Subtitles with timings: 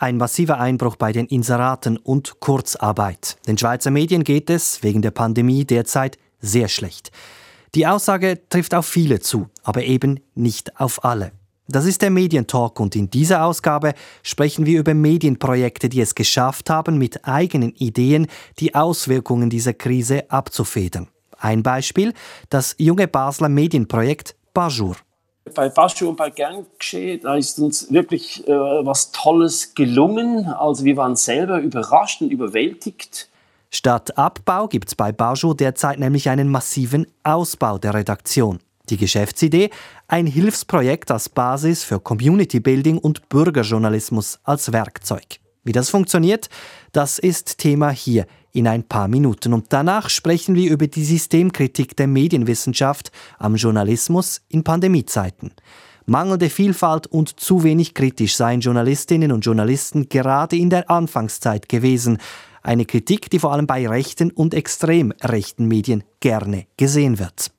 [0.00, 3.36] ein massiver Einbruch bei den Inseraten und Kurzarbeit.
[3.46, 7.12] Den Schweizer Medien geht es wegen der Pandemie derzeit sehr schlecht.
[7.74, 11.32] Die Aussage trifft auf viele zu, aber eben nicht auf alle.
[11.68, 13.94] Das ist der Medientalk und in dieser Ausgabe
[14.24, 18.26] sprechen wir über Medienprojekte, die es geschafft haben, mit eigenen Ideen
[18.58, 21.08] die Auswirkungen dieser Krise abzufedern.
[21.38, 22.12] Ein Beispiel,
[22.48, 24.96] das junge Basler Medienprojekt Bajur.
[25.54, 30.46] Bei Bajur und bei Gern geschehen, da ist uns wirklich äh, was Tolles gelungen.
[30.46, 33.28] Also wir waren selber überrascht und überwältigt.
[33.70, 38.58] Statt Abbau gibt es bei Bajur derzeit nämlich einen massiven Ausbau der Redaktion.
[38.90, 39.70] Die Geschäftsidee,
[40.08, 45.38] ein Hilfsprojekt als Basis für Community Building und Bürgerjournalismus als Werkzeug.
[45.62, 46.48] Wie das funktioniert,
[46.92, 49.52] das ist Thema hier in ein paar Minuten.
[49.52, 55.52] Und danach sprechen wir über die Systemkritik der Medienwissenschaft am Journalismus in Pandemiezeiten.
[56.06, 62.18] Mangelnde Vielfalt und zu wenig kritisch seien Journalistinnen und Journalisten gerade in der Anfangszeit gewesen.
[62.62, 67.52] Eine Kritik, die vor allem bei rechten und extrem rechten Medien gerne gesehen wird.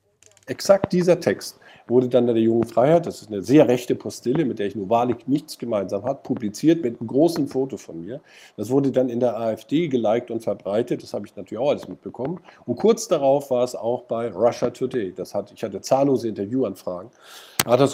[0.46, 4.58] Exakt dieser Text wurde dann der Jungen Freiheit, das ist eine sehr rechte Postille, mit
[4.58, 8.20] der ich nur wahrlich nichts gemeinsam habe, publiziert mit einem großen Foto von mir.
[8.56, 11.88] Das wurde dann in der AfD geliked und verbreitet, das habe ich natürlich auch alles
[11.88, 12.40] mitbekommen.
[12.66, 15.12] Und kurz darauf war es auch bei Russia Today.
[15.14, 17.10] Das hat, ich hatte zahllose Interviewanfragen.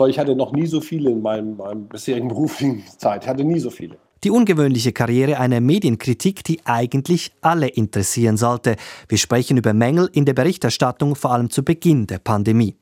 [0.09, 3.61] Ich hatte noch nie so viele in meinem, meinem bisherigen beruflichen Zeit, ich hatte nie
[3.61, 3.97] so viele.
[4.25, 8.75] Die ungewöhnliche Karriere einer Medienkritik, die eigentlich alle interessieren sollte.
[9.09, 12.75] Wir sprechen über Mängel in der Berichterstattung, vor allem zu Beginn der Pandemie.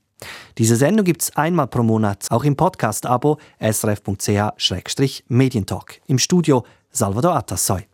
[0.59, 6.01] Diese Sendung gibt es einmal pro Monat, auch im Podcast-Abo srf.ch-medientalk.
[6.07, 7.87] Im Studio Salvador Atassoy.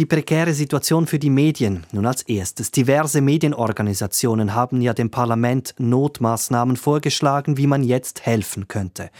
[0.00, 1.84] Die prekäre Situation für die Medien.
[1.92, 2.70] Nun als erstes.
[2.70, 9.10] Diverse Medienorganisationen haben ja dem Parlament Notmaßnahmen vorgeschlagen, wie man jetzt helfen könnte.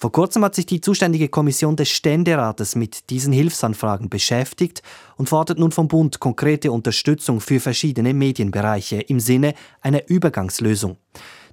[0.00, 4.80] Vor kurzem hat sich die zuständige Kommission des Ständerates mit diesen Hilfsanfragen beschäftigt
[5.16, 10.98] und fordert nun vom Bund konkrete Unterstützung für verschiedene Medienbereiche im Sinne einer Übergangslösung.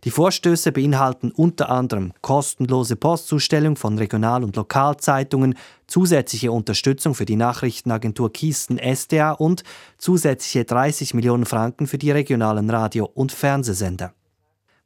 [0.04, 5.56] Die Vorstöße beinhalten unter anderem kostenlose Postzustellung von Regional- und Lokalzeitungen,
[5.88, 9.64] zusätzliche Unterstützung für die Nachrichtenagentur Kisten SDA und
[9.98, 14.14] zusätzliche 30 Millionen Franken für die regionalen Radio- und Fernsehsender.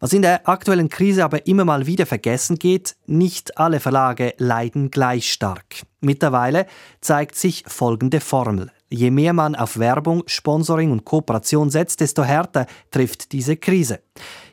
[0.02, 4.92] Was in der aktuellen Krise aber immer mal wieder vergessen geht, nicht alle Verlage leiden
[4.92, 5.84] gleich stark.
[6.00, 6.68] Mittlerweile
[7.02, 8.72] zeigt sich folgende Formel.
[8.90, 14.00] Je mehr man auf Werbung, Sponsoring und Kooperation setzt, desto härter trifft diese Krise.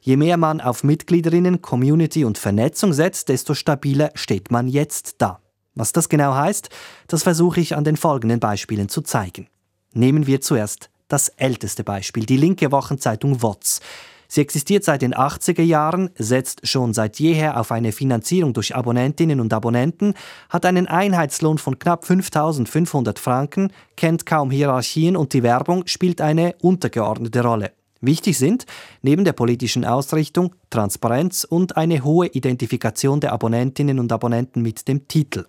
[0.01, 5.41] Je mehr man auf Mitgliederinnen, Community und Vernetzung setzt, desto stabiler steht man jetzt da.
[5.77, 6.71] Was das genau heißt,
[7.07, 9.47] das versuche ich an den folgenden Beispielen zu zeigen.
[9.93, 13.81] Nehmen wir zuerst das älteste Beispiel, die linke Wochenzeitung WOTS.
[14.29, 19.41] Sie existiert seit den 80er Jahren, setzt schon seit jeher auf eine Finanzierung durch Abonnentinnen
[19.41, 20.15] und Abonnenten,
[20.49, 26.55] hat einen Einheitslohn von knapp 5500 Franken, kennt kaum Hierarchien und die Werbung spielt eine
[26.61, 27.73] untergeordnete Rolle.
[28.01, 28.67] Wichtig sind,
[29.03, 35.09] neben der politischen Ausrichtung, Transparenz und eine hohe Identifikation der Abonnentinnen und Abonnenten mit dem
[35.09, 35.47] Titel.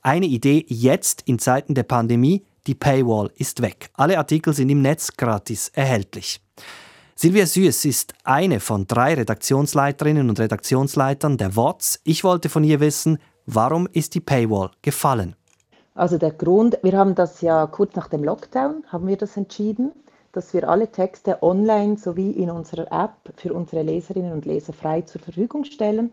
[0.00, 3.90] Eine Idee jetzt in Zeiten der Pandemie, die Paywall ist weg.
[3.94, 6.40] Alle Artikel sind im Netz gratis erhältlich.
[7.16, 12.00] Silvia Süß ist eine von drei Redaktionsleiterinnen und Redaktionsleitern der WOTS.
[12.02, 15.36] Ich wollte von ihr wissen, warum ist die Paywall gefallen?
[15.94, 19.92] Also der Grund, wir haben das ja kurz nach dem Lockdown, haben wir das entschieden,
[20.32, 25.02] dass wir alle Texte online sowie in unserer App für unsere Leserinnen und Leser frei
[25.02, 26.12] zur Verfügung stellen.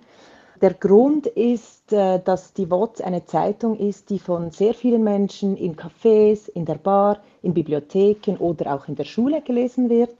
[0.62, 5.58] Der Grund ist, äh, dass die WOTS eine Zeitung ist, die von sehr vielen Menschen
[5.58, 10.16] in Cafés, in der Bar, in Bibliotheken oder auch in der Schule gelesen wird.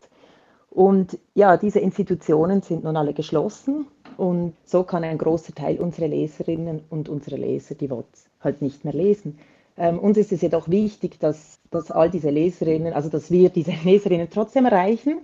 [0.72, 6.08] Und ja, diese Institutionen sind nun alle geschlossen und so kann ein großer Teil unserer
[6.08, 9.38] Leserinnen und unserer Leser die WOTS halt nicht mehr lesen.
[9.78, 13.72] Ähm, uns ist es jedoch wichtig, dass, dass all diese Leserinnen, also dass wir diese
[13.84, 15.20] Leserinnen trotzdem erreichen.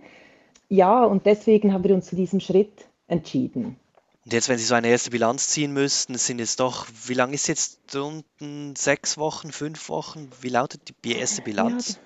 [0.67, 3.77] Ja, und deswegen haben wir uns zu diesem Schritt entschieden.
[4.25, 7.33] Und jetzt, wenn Sie so eine erste Bilanz ziehen müssten, sind jetzt doch, wie lange
[7.33, 8.75] ist jetzt unten?
[8.75, 10.29] Sechs Wochen, fünf Wochen?
[10.41, 11.93] Wie lautet die erste Bilanz?
[11.93, 11.99] Ja,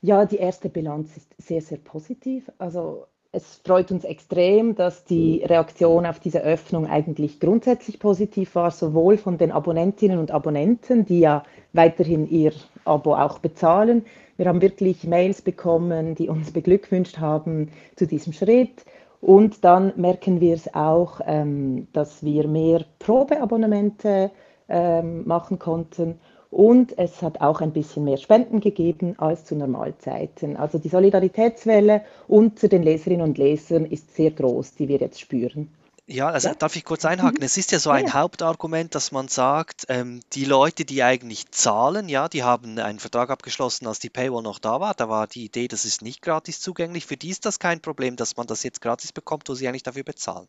[0.00, 2.50] ja, die erste Bilanz ist sehr, sehr positiv.
[2.58, 8.70] Also es freut uns extrem, dass die Reaktion auf diese Öffnung eigentlich grundsätzlich positiv war,
[8.70, 12.52] sowohl von den Abonnentinnen und Abonnenten, die ja weiterhin ihr
[12.84, 14.06] Abo auch bezahlen.
[14.36, 18.84] Wir haben wirklich Mails bekommen, die uns beglückwünscht haben zu diesem Schritt.
[19.20, 24.30] Und dann merken wir es auch, ähm, dass wir mehr Probeabonnemente
[24.68, 26.20] ähm, machen konnten
[26.56, 30.56] und es hat auch ein bisschen mehr Spenden gegeben als zu Normalzeiten.
[30.56, 35.68] Also die Solidaritätswelle unter den Leserinnen und Lesern ist sehr groß, die wir jetzt spüren.
[36.06, 36.54] Ja, also ja.
[36.54, 37.42] darf ich kurz einhaken?
[37.42, 38.14] Es ist ja so ein ja.
[38.14, 43.28] Hauptargument, dass man sagt, ähm, die Leute, die eigentlich zahlen, ja, die haben einen Vertrag
[43.28, 44.94] abgeschlossen, als die Paywall noch da war.
[44.94, 47.04] Da war die Idee, das ist nicht gratis zugänglich.
[47.04, 49.82] Für die ist das kein Problem, dass man das jetzt gratis bekommt, wo sie eigentlich
[49.82, 50.48] dafür bezahlen.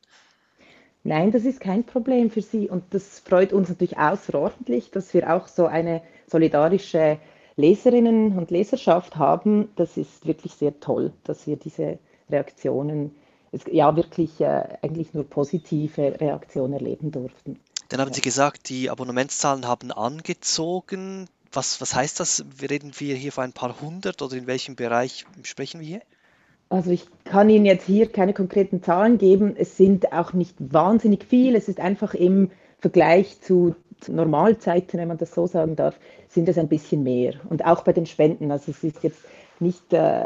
[1.07, 5.33] Nein, das ist kein Problem für sie und das freut uns natürlich außerordentlich, dass wir
[5.33, 7.17] auch so eine solidarische
[7.55, 9.69] Leserinnen und Leserschaft haben.
[9.77, 11.99] Das ist wirklich sehr toll, dass wir diese
[12.29, 13.15] Reaktionen
[13.71, 17.57] ja wirklich äh, eigentlich nur positive Reaktionen erleben durften.
[17.87, 21.29] Dann haben Sie gesagt, die Abonnementszahlen haben angezogen.
[21.53, 22.43] Was, was heißt das?
[22.61, 26.01] Reden wir hier von ein paar hundert oder in welchem Bereich sprechen wir hier?
[26.69, 29.55] Also ich kann Ihnen jetzt hier keine konkreten Zahlen geben.
[29.57, 31.55] Es sind auch nicht wahnsinnig viel.
[31.55, 35.97] Es ist einfach im Vergleich zu, zu Normalzeiten, wenn man das so sagen darf,
[36.27, 37.35] sind es ein bisschen mehr.
[37.49, 38.51] Und auch bei den Spenden.
[38.51, 39.19] Also es ist jetzt
[39.59, 40.25] nicht äh,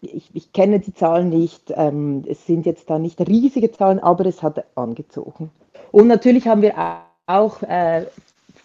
[0.00, 4.26] ich, ich, kenne die Zahlen nicht, ähm, es sind jetzt da nicht riesige Zahlen, aber
[4.26, 5.50] es hat angezogen.
[5.92, 6.74] Und natürlich haben wir
[7.26, 8.06] auch äh,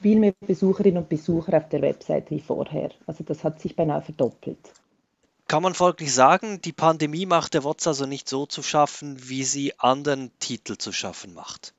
[0.01, 2.89] viel mehr Besucherinnen und Besucher auf der Website wie vorher.
[3.07, 4.57] Also das hat sich beinahe verdoppelt.
[5.51, 9.43] Kann man folglich sagen, die Pandemie macht der WOTS also nicht so zu schaffen, wie
[9.43, 11.73] sie anderen Titel zu schaffen macht?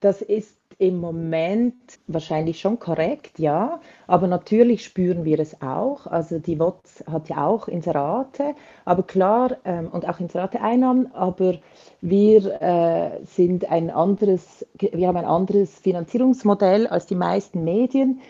[0.00, 1.76] Das ist im Moment
[2.08, 6.08] wahrscheinlich schon korrekt, ja, aber natürlich spüren wir es auch.
[6.08, 11.60] Also die WOTS hat ja auch Inserate, aber klar, ähm, und auch Inserate-Einnahmen, aber
[12.00, 18.22] wir äh, sind ein anderes, wir haben ein anderes Finanzierungsmodell als die meisten Medien.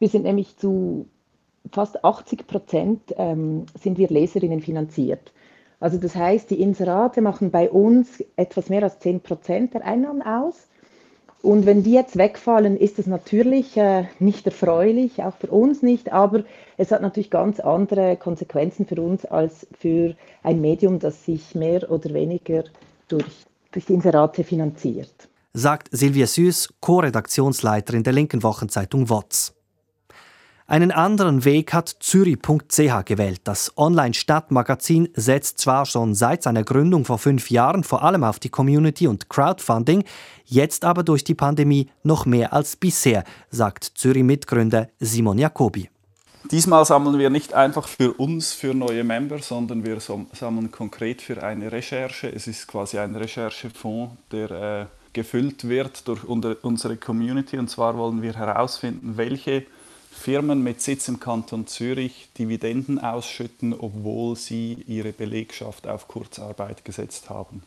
[0.00, 1.08] Wir sind nämlich zu
[1.72, 5.32] fast 80 Prozent ähm, sind wir Leserinnen finanziert.
[5.80, 10.22] Also das heißt, die Inserate machen bei uns etwas mehr als 10 Prozent der Einnahmen
[10.22, 10.68] aus.
[11.40, 16.12] Und wenn die jetzt wegfallen, ist es natürlich äh, nicht erfreulich, auch für uns nicht,
[16.12, 16.42] aber
[16.76, 21.92] es hat natürlich ganz andere Konsequenzen für uns als für ein Medium, das sich mehr
[21.92, 22.64] oder weniger
[23.06, 23.24] durch,
[23.70, 25.28] durch die Inserate finanziert.
[25.52, 29.54] Sagt Silvia Süß, Co-Redaktionsleiterin der linken Wochenzeitung WOTS.
[30.70, 33.40] Einen anderen Weg hat Zürich.ch gewählt.
[33.44, 38.50] Das Online-Stadtmagazin setzt zwar schon seit seiner Gründung vor fünf Jahren vor allem auf die
[38.50, 40.04] Community und Crowdfunding,
[40.44, 45.88] jetzt aber durch die Pandemie noch mehr als bisher, sagt Zürich-Mitgründer Simon Jacobi.
[46.50, 51.42] Diesmal sammeln wir nicht einfach für uns, für neue Member, sondern wir sammeln konkret für
[51.42, 52.28] eine Recherche.
[52.28, 57.56] Es ist quasi ein Recherchefonds, der äh, gefüllt wird durch unsere Community.
[57.56, 59.64] Und zwar wollen wir herausfinden, welche
[60.18, 67.30] Firmen mit Sitz im Kanton Zürich Dividenden ausschütten, obwohl sie ihre Belegschaft auf Kurzarbeit gesetzt
[67.30, 67.62] haben.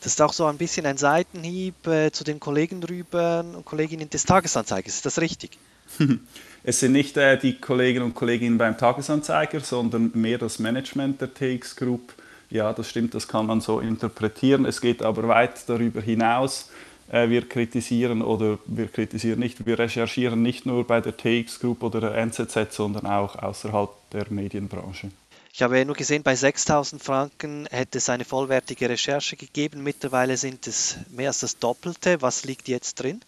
[0.00, 4.10] Das ist auch so ein bisschen ein Seitenhieb äh, zu den Kollegen drüber und Kolleginnen
[4.10, 4.96] des Tagesanzeigers.
[4.96, 5.58] Ist das richtig?
[6.64, 11.32] es sind nicht äh, die Kollegen und Kolleginnen beim Tagesanzeiger, sondern mehr das Management der
[11.32, 12.12] TX Group.
[12.50, 14.66] Ja, das stimmt, das kann man so interpretieren.
[14.66, 16.70] Es geht aber weit darüber hinaus.
[17.10, 21.82] Äh, wir kritisieren oder wir kritisieren nicht, wir recherchieren nicht nur bei der TX Group
[21.82, 25.10] oder der NZZ, sondern auch außerhalb der Medienbranche.
[25.52, 29.84] Ich habe nur gesehen, bei 6000 Franken hätte es eine vollwertige Recherche gegeben.
[29.84, 32.22] Mittlerweile sind es mehr als das Doppelte.
[32.22, 33.20] Was liegt jetzt drin?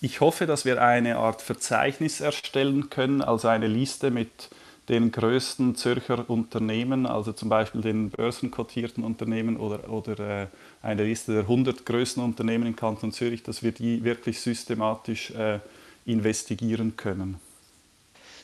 [0.00, 4.50] Ich hoffe, dass wir eine Art Verzeichnis erstellen können, also eine Liste mit
[4.88, 10.46] den größten Zürcher Unternehmen, also zum Beispiel den börsenkotierten Unternehmen oder, oder äh,
[10.82, 15.60] eine Liste der 100 größten Unternehmen im Kanton Zürich, dass wir die wirklich systematisch äh,
[16.04, 17.38] investigieren können.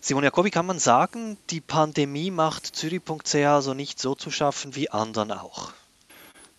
[0.01, 4.91] Simon Jacobi, kann man sagen, die Pandemie macht Zürich.ch also nicht so zu schaffen wie
[4.91, 5.73] anderen auch?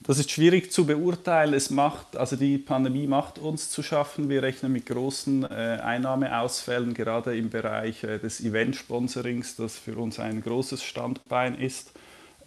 [0.01, 1.53] Das ist schwierig zu beurteilen.
[1.53, 4.29] Es macht, also die Pandemie macht uns zu schaffen.
[4.29, 10.20] Wir rechnen mit großen äh, Einnahmeausfällen, gerade im Bereich äh, des Event-Sponsorings, das für uns
[10.20, 11.91] ein großes Standbein ist.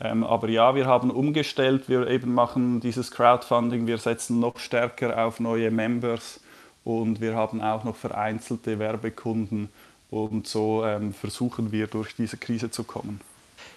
[0.01, 1.89] Ähm, aber ja, wir haben umgestellt.
[1.89, 3.87] Wir eben machen dieses Crowdfunding.
[3.87, 6.41] Wir setzen noch stärker auf neue Members
[6.85, 9.69] und wir haben auch noch vereinzelte Werbekunden.
[10.11, 13.21] Und so ähm, versuchen wir durch diese Krise zu kommen.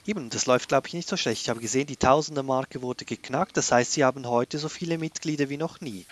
[0.06, 1.42] Eben, das läuft, glaube ich, nicht so schlecht.
[1.42, 3.58] Ich habe gesehen, die Tausender-Marke wurde geknackt.
[3.58, 6.06] Das heißt, Sie haben heute so viele Mitglieder wie noch nie.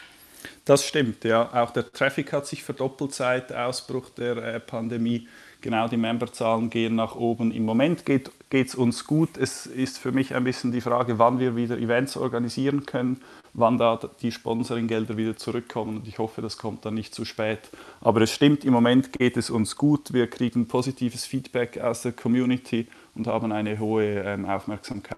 [0.65, 1.53] Das stimmt, ja.
[1.53, 5.27] Auch der Traffic hat sich verdoppelt seit Ausbruch der äh, Pandemie.
[5.61, 7.51] Genau, die Memberzahlen gehen nach oben.
[7.51, 9.37] Im Moment geht es uns gut.
[9.37, 13.21] Es ist für mich ein bisschen die Frage, wann wir wieder Events organisieren können,
[13.53, 15.97] wann da die Sponsoringgelder wieder zurückkommen.
[15.97, 17.59] Und ich hoffe, das kommt dann nicht zu spät.
[18.01, 20.11] Aber es stimmt, im Moment geht es uns gut.
[20.11, 25.17] Wir kriegen positives Feedback aus der Community und haben eine hohe ähm, Aufmerksamkeit.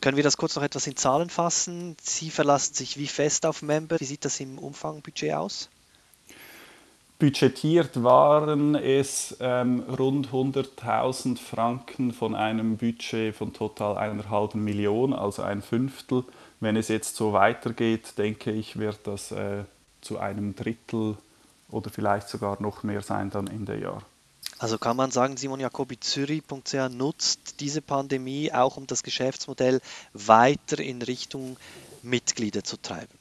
[0.00, 1.96] Können wir das kurz noch etwas in Zahlen fassen?
[2.00, 3.98] Sie verlassen sich wie fest auf Member?
[3.98, 5.70] Wie sieht das im Umfangbudget aus?
[7.18, 15.14] Budgetiert waren es ähm, rund 100.000 Franken von einem Budget von total einer halben Million,
[15.14, 16.24] also ein Fünftel.
[16.60, 19.64] wenn es jetzt so weitergeht, denke ich, wird das äh,
[20.02, 21.16] zu einem Drittel
[21.70, 24.02] oder vielleicht sogar noch mehr sein dann Ende Jahr.
[24.58, 29.80] Also kann man sagen, Simon Jacobi Zürich.ch nutzt diese Pandemie auch, um das Geschäftsmodell
[30.14, 31.56] weiter in Richtung
[32.02, 33.18] Mitglieder zu treiben?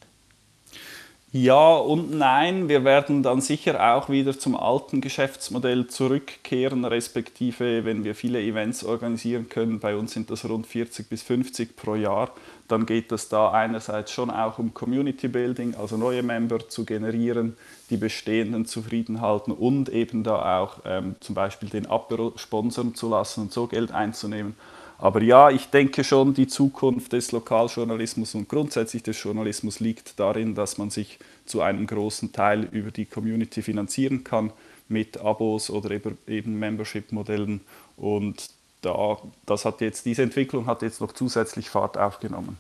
[1.38, 8.06] Ja und nein, wir werden dann sicher auch wieder zum alten Geschäftsmodell zurückkehren, respektive wenn
[8.06, 12.34] wir viele Events organisieren können, bei uns sind das rund 40 bis 50 pro Jahr,
[12.68, 17.58] dann geht es da einerseits schon auch um Community Building, also neue Member zu generieren,
[17.90, 23.10] die bestehenden zufrieden halten und eben da auch ähm, zum Beispiel den Apero sponsern zu
[23.10, 24.56] lassen und so Geld einzunehmen.
[24.98, 30.56] Aber ja, ich denke schon, die Zukunft des Lokaljournalismus und grundsätzlich des Journalismus liegt darin,
[30.56, 34.54] dass man sich zu einem großen Teil über die Community finanzieren kann
[34.88, 35.92] mit Abos oder
[36.28, 37.62] eben Membership-Modellen.
[37.98, 38.50] Und
[38.86, 42.58] da, das hat jetzt, diese Entwicklung hat jetzt noch zusätzlich Fahrt aufgenommen.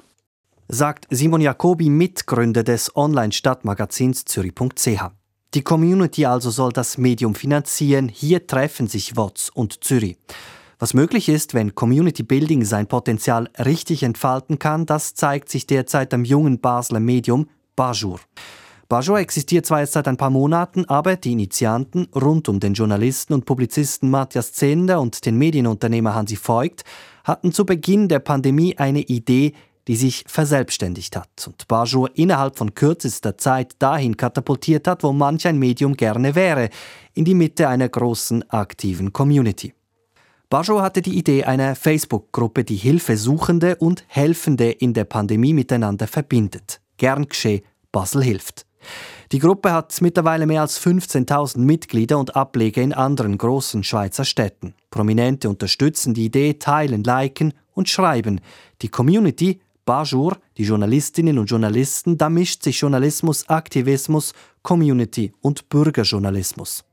[0.67, 5.11] Sagt Simon Jacobi, Mitgründer des Online-Stadtmagazins Zürich.ch.
[5.53, 8.09] Die Community also soll das Medium finanzieren.
[8.09, 10.17] Hier treffen sich WOTS und Zürich.
[10.79, 16.13] Was möglich ist, wenn Community Building sein Potenzial richtig entfalten kann, das zeigt sich derzeit
[16.13, 18.19] am jungen Basler Medium Bajur.
[18.87, 23.33] Bajur existiert zwar jetzt seit ein paar Monaten, aber die Initianten rund um den Journalisten
[23.33, 26.83] und Publizisten Matthias Zender und den Medienunternehmer Hansi Voigt
[27.23, 29.53] hatten zu Beginn der Pandemie eine Idee,
[29.87, 35.47] die sich verselbstständigt hat und Bajur innerhalb von kürzester Zeit dahin katapultiert hat, wo manch
[35.47, 36.69] ein Medium gerne wäre,
[37.13, 39.73] in die Mitte einer großen aktiven Community.
[40.49, 46.81] Bajo hatte die Idee einer Facebook-Gruppe, die Hilfesuchende und Helfende in der Pandemie miteinander verbindet.
[46.97, 48.65] Gern gescheh, Basel hilft.
[49.31, 54.75] Die Gruppe hat mittlerweile mehr als 15.000 Mitglieder und Ableger in anderen großen Schweizer Städten.
[54.91, 58.39] Prominente unterstützen die Idee, teilen, liken und schreiben.
[58.81, 66.83] Die Community, Bajur, die Journalistinnen und Journalisten, da mischt sich Journalismus, Aktivismus, Community und Bürgerjournalismus.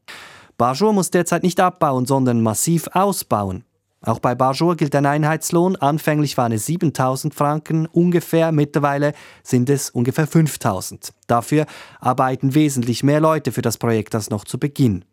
[0.58, 3.64] Barjour muss derzeit nicht abbauen, sondern massiv ausbauen.
[4.04, 5.76] Auch bei Barjour gilt ein Einheitslohn.
[5.76, 9.12] Anfänglich waren es 7000 Franken ungefähr, mittlerweile
[9.44, 11.12] sind es ungefähr 5000.
[11.28, 11.66] Dafür
[12.00, 15.04] arbeiten wesentlich mehr Leute für das Projekt als noch zu Beginn.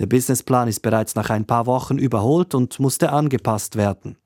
[0.00, 4.16] Der Businessplan ist bereits nach ein paar Wochen überholt und musste angepasst werden.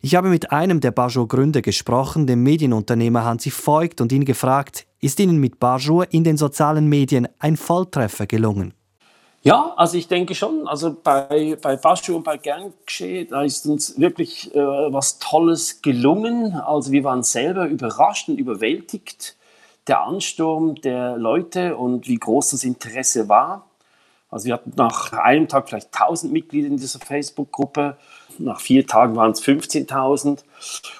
[0.00, 5.20] Ich habe mit einem der Barjour-Gründer gesprochen, dem Medienunternehmer Hansi Voigt, und ihn gefragt, ist
[5.20, 8.74] Ihnen mit Barjour in den sozialen Medien ein Volltreffer gelungen?
[9.44, 13.98] Ja, also ich denke schon, also bei, bei Baschu und bei Gerngescheh, da ist uns
[13.98, 16.54] wirklich äh, was Tolles gelungen.
[16.54, 19.36] Also wir waren selber überrascht und überwältigt,
[19.88, 23.66] der Ansturm der Leute und wie groß das Interesse war.
[24.30, 27.96] Also wir hatten nach einem Tag vielleicht 1000 Mitglieder in dieser Facebook-Gruppe
[28.38, 30.38] nach vier Tagen waren es 15.000.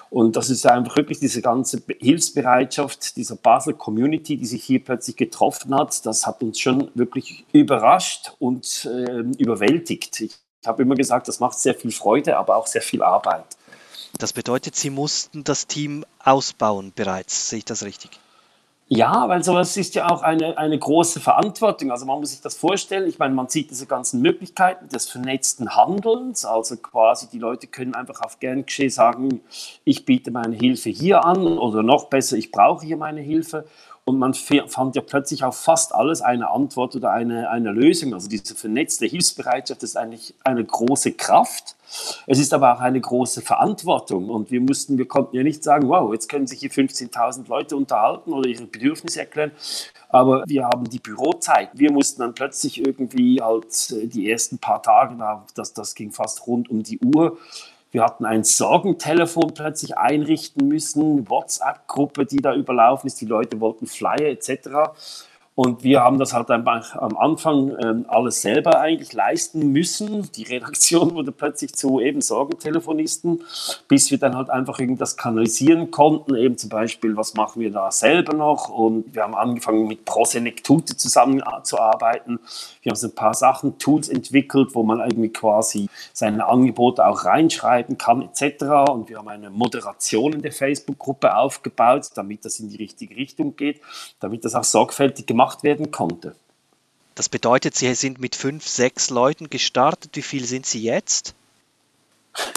[0.09, 5.15] Und das ist einfach wirklich diese ganze Hilfsbereitschaft dieser Basel Community, die sich hier plötzlich
[5.15, 6.05] getroffen hat.
[6.05, 10.21] Das hat uns schon wirklich überrascht und äh, überwältigt.
[10.21, 13.45] Ich habe immer gesagt, das macht sehr viel Freude, aber auch sehr viel Arbeit.
[14.17, 17.49] Das bedeutet, Sie mussten das Team ausbauen bereits.
[17.49, 18.11] Sehe ich das richtig?
[18.89, 21.89] Ja, weil sowas ist ja auch eine, eine große Verantwortung.
[21.89, 23.07] Also man muss sich das vorstellen.
[23.07, 26.45] Ich meine, man sieht diese ganzen Möglichkeiten des vernetzten Handelns.
[26.45, 29.41] Also quasi die Leute können einfach auf gern geschehen sagen,
[29.85, 33.65] ich biete meine Hilfe hier an oder noch besser, ich brauche hier meine Hilfe.
[34.05, 38.13] Und man fand ja plötzlich auf fast alles eine Antwort oder eine, eine Lösung.
[38.13, 41.77] Also diese vernetzte Hilfsbereitschaft ist eigentlich eine große Kraft.
[42.27, 44.29] Es ist aber auch eine große Verantwortung.
[44.29, 47.77] Und wir mussten, wir konnten ja nicht sagen, wow, jetzt können sich hier 15.000 Leute
[47.77, 49.51] unterhalten oder ihre Bedürfnisse erklären.
[50.09, 51.69] Aber wir haben die Bürozeit.
[51.73, 55.15] Wir mussten dann plötzlich irgendwie halt äh, die ersten paar Tage,
[55.55, 57.37] das, das ging fast rund um die Uhr,
[57.93, 63.21] wir hatten ein Sorgentelefon plötzlich einrichten müssen, WhatsApp-Gruppe, die da überlaufen ist.
[63.21, 64.91] Die Leute wollten Flyer etc.
[65.55, 70.31] Und wir haben das halt einfach am Anfang ähm, alles selber eigentlich leisten müssen.
[70.31, 73.43] Die Redaktion wurde plötzlich zu eben Sorgentelefonisten,
[73.87, 76.35] bis wir dann halt einfach irgendwas kanalisieren konnten.
[76.35, 78.69] Eben zum Beispiel, was machen wir da selber noch?
[78.69, 82.39] Und wir haben angefangen mit Prosenektute zusammenzuarbeiten.
[82.81, 87.25] Wir haben so ein paar Sachen, Tools entwickelt, wo man irgendwie quasi seine Angebote auch
[87.25, 88.89] reinschreiben kann etc.
[88.89, 93.55] Und wir haben eine Moderation in der Facebook-Gruppe aufgebaut, damit das in die richtige Richtung
[93.55, 93.81] geht,
[94.19, 96.35] damit das auch sorgfältig gemacht gemacht werden konnte.
[97.15, 100.11] Das bedeutet, Sie sind mit fünf, sechs Leuten gestartet.
[100.15, 101.35] Wie viel sind Sie jetzt?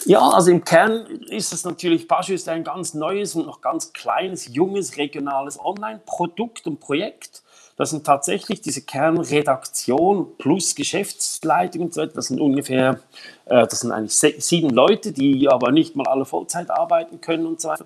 [0.07, 3.93] Ja, also im Kern ist es natürlich, Baschu ist ein ganz neues und noch ganz
[3.93, 7.43] kleines, junges, regionales Online-Produkt und Projekt.
[7.76, 12.14] Das sind tatsächlich diese Kernredaktion plus Geschäftsleitung und so weiter.
[12.14, 13.00] Das sind ungefähr,
[13.45, 17.61] äh, das sind eigentlich sieben Leute, die aber nicht mal alle Vollzeit arbeiten können und
[17.61, 17.85] so weiter.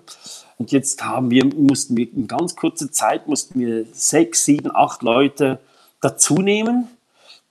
[0.57, 5.01] Und jetzt haben wir, mussten wir in ganz kurzer Zeit mussten wir sechs, sieben, acht
[5.01, 5.59] Leute
[5.99, 6.87] dazu nehmen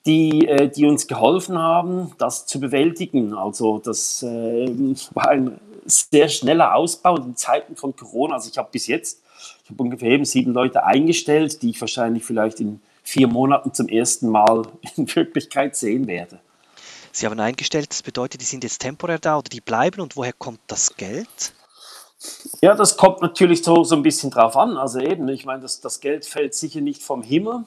[0.06, 3.34] die, äh, die uns geholfen haben, das zu bewältigen.
[3.34, 8.34] Also das äh, war ein sehr schneller Ausbau in Zeiten von Corona.
[8.34, 9.22] Also ich habe bis jetzt,
[9.64, 13.88] ich habe ungefähr eben sieben Leute eingestellt, die ich wahrscheinlich vielleicht in vier Monaten zum
[13.88, 14.62] ersten Mal
[14.96, 16.40] in Wirklichkeit sehen werde.
[17.12, 20.32] Sie haben eingestellt, das bedeutet, die sind jetzt temporär da oder die bleiben und woher
[20.32, 21.52] kommt das Geld?
[22.60, 24.76] Ja, das kommt natürlich so, so ein bisschen drauf an.
[24.76, 27.64] Also eben, ich meine, das, das Geld fällt sicher nicht vom Himmel.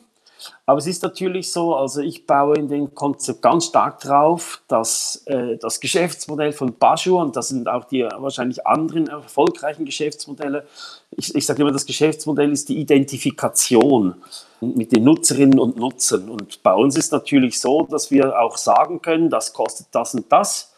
[0.66, 5.24] Aber es ist natürlich so, also ich baue in dem Konzept ganz stark drauf, dass
[5.26, 10.66] äh, das Geschäftsmodell von Bajur, und das sind auch die wahrscheinlich anderen erfolgreichen Geschäftsmodelle,
[11.12, 14.16] ich, ich sage immer, das Geschäftsmodell ist die Identifikation
[14.62, 16.30] mit den Nutzerinnen und Nutzern.
[16.30, 20.32] Und bei uns ist natürlich so, dass wir auch sagen können, das kostet das und
[20.32, 20.74] das.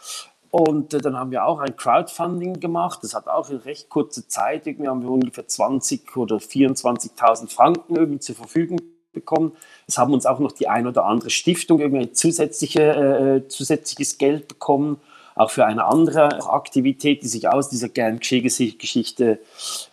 [0.58, 3.00] Und äh, dann haben wir auch ein Crowdfunding gemacht.
[3.04, 7.98] Das hat auch in recht kurzer Zeit, irgendwie haben wir ungefähr 20 oder 24.000 Franken
[7.98, 8.80] irgendwie zur Verfügung
[9.16, 9.54] bekommen.
[9.88, 14.48] Es haben uns auch noch die ein oder andere Stiftung irgendwie zusätzliche, äh, zusätzliches Geld
[14.48, 15.02] bekommen,
[15.36, 19.40] auch für eine andere Aktivität, die sich aus dieser Gern-Geschichte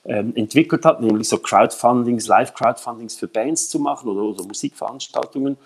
[0.04, 5.56] ähm, entwickelt hat, nämlich so Crowdfundings, Live-Crowdfundings für Bands zu machen oder, oder Musikveranstaltungen.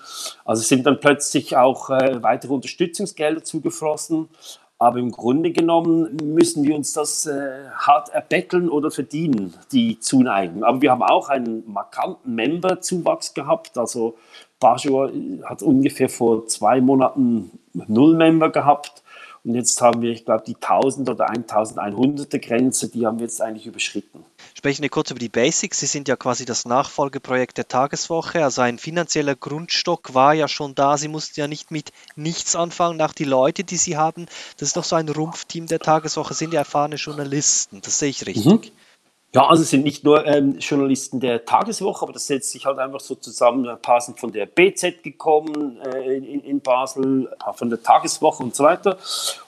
[0.46, 4.28] Also sind dann plötzlich auch äh, weitere Unterstützungsgelder zugeflossen.
[4.78, 10.64] Aber im Grunde genommen müssen wir uns das äh, hart erbetteln oder verdienen, die Zuneigung.
[10.64, 13.78] Aber wir haben auch einen markanten Member-Zuwachs gehabt.
[13.78, 14.18] Also
[14.60, 15.10] Bajor
[15.44, 19.02] hat ungefähr vor zwei Monaten null Member gehabt.
[19.44, 23.40] Und jetzt haben wir, ich glaube, die 1000 oder 1100er Grenze, die haben wir jetzt
[23.40, 24.24] eigentlich überschritten.
[24.56, 25.80] Sprechen wir kurz über die Basics.
[25.80, 28.42] Sie sind ja quasi das Nachfolgeprojekt der Tageswoche.
[28.42, 30.96] Also ein finanzieller Grundstock war ja schon da.
[30.96, 33.02] Sie mussten ja nicht mit nichts anfangen.
[33.02, 34.24] Auch die Leute, die Sie haben,
[34.56, 37.82] das ist doch so ein Rumpfteam der Tageswoche, sind ja erfahrene Journalisten.
[37.82, 38.46] Das sehe ich richtig.
[38.46, 38.62] Mhm.
[39.36, 42.78] Ja, also es sind nicht nur ähm, Journalisten der Tageswoche, aber das setzt sich halt
[42.78, 43.68] einfach so zusammen.
[43.68, 47.82] Ein paar sind von der BZ gekommen äh, in, in, Basel, ein paar von der
[47.82, 48.96] Tageswoche und so weiter.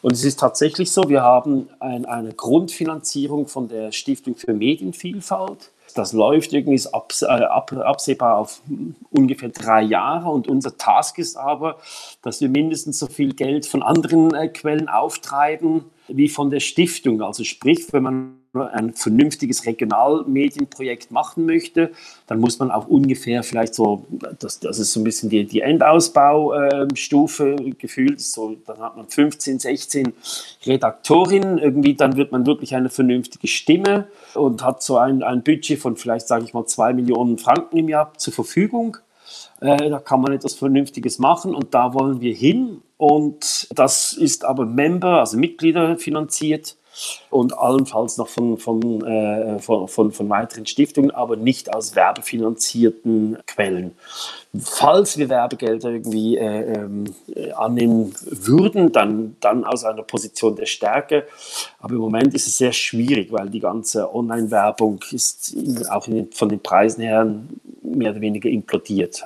[0.03, 5.71] Und es ist tatsächlich so, wir haben ein, eine Grundfinanzierung von der Stiftung für Medienvielfalt.
[5.95, 8.61] Das läuft irgendwie abs äh, ab, absehbar auf
[9.09, 11.79] ungefähr drei Jahre und unser Task ist aber,
[12.21, 17.23] dass wir mindestens so viel Geld von anderen äh, Quellen auftreiben wie von der Stiftung.
[17.23, 21.91] Also sprich, wenn man ein vernünftiges Regionalmedienprojekt machen möchte,
[22.27, 24.07] dann muss man auch ungefähr vielleicht so,
[24.39, 29.59] das, das ist so ein bisschen die, die Endausbaustufe gefühlt, so, dann hat man 15,
[29.59, 30.15] 16
[30.65, 35.79] Redaktorinnen, irgendwie dann wird man wirklich eine vernünftige Stimme und hat so ein, ein Budget
[35.79, 38.97] von vielleicht, sage ich mal, zwei Millionen Franken im Jahr zur Verfügung.
[39.61, 42.83] Äh, da kann man etwas Vernünftiges machen und da wollen wir hin.
[42.97, 46.77] Und das ist aber Member, also Mitglieder finanziert
[47.31, 53.39] und allenfalls noch von, von, äh, von, von, von, weiteren Stiftungen, aber nicht aus werbefinanzierten
[53.47, 53.93] Quellen.
[54.59, 56.87] Falls wir Werbegelder irgendwie äh,
[57.35, 61.27] äh, annehmen würden, dann, dann aus einer Position der Stärke.
[61.79, 65.55] Aber im Moment ist es sehr schwierig, weil die ganze Online-Werbung ist
[65.91, 67.27] auch in, von den Preisen her
[67.83, 69.25] mehr oder weniger implodiert.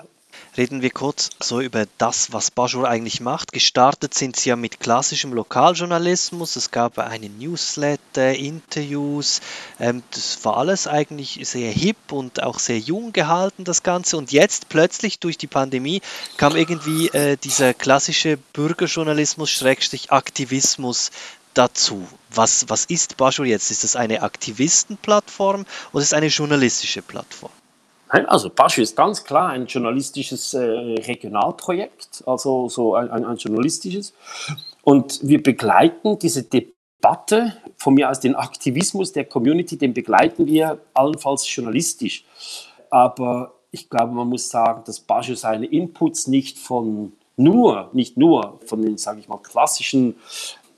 [0.55, 3.53] Reden wir kurz so über das, was Bajor eigentlich macht.
[3.53, 6.57] Gestartet sind sie ja mit klassischem Lokaljournalismus.
[6.57, 9.41] Es gab einen Newsletter, Interviews.
[9.81, 14.19] Ähm, das war alles eigentlich sehr hip und auch sehr jung gehalten, das Ganze.
[14.19, 16.03] Und jetzt plötzlich durch die Pandemie
[16.37, 21.13] kam irgendwie äh, dieser klassische Bürgerjournalismus, Schrägstrich Aktivismus
[21.55, 22.07] dazu.
[22.29, 23.71] Was, was ist Bajor jetzt?
[23.71, 27.53] Ist es eine Aktivistenplattform oder ist es eine journalistische Plattform?
[28.13, 34.13] Also Baschu ist ganz klar ein journalistisches äh, Regionalprojekt, also so ein, ein, ein, journalistisches.
[34.83, 40.79] Und wir begleiten diese Debatte von mir aus den Aktivismus der Community, den begleiten wir
[40.93, 42.27] allenfalls journalistisch.
[42.91, 48.61] Aber ich glaube, man muss sagen, dass Baschu seine Inputs nicht von nur, nicht nur
[48.67, 50.17] von den, sage ich mal, klassischen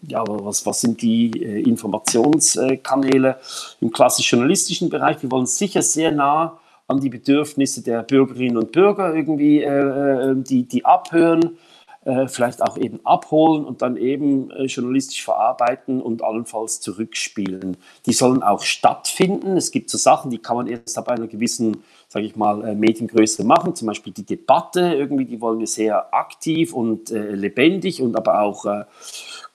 [0.07, 3.41] ja, aber was, was sind die äh, Informationskanäle
[3.81, 5.23] im klassisch journalistischen Bereich?
[5.23, 10.35] Wir wollen sicher sehr nah an die Bedürfnisse der Bürgerinnen und Bürger irgendwie, äh, äh,
[10.37, 11.57] die, die abhören,
[12.05, 17.79] äh, vielleicht auch eben abholen und dann eben äh, journalistisch verarbeiten und allenfalls zurückspielen.
[18.05, 19.57] Die sollen auch stattfinden.
[19.57, 22.75] Es gibt so Sachen, die kann man erst ab einer gewissen, sage ich mal, äh,
[22.75, 23.75] Mediengröße machen.
[23.75, 28.43] Zum Beispiel die Debatte, irgendwie, die wollen wir sehr aktiv und äh, lebendig und aber
[28.43, 28.67] auch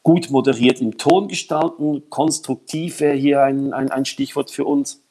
[0.02, 2.10] gut moderiert im Ton gestalten.
[2.10, 5.04] Konstruktiv wäre hier ein, ein, ein Stichwort für uns.